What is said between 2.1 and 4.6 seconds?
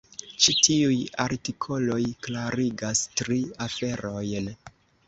klarigas tri aferojn.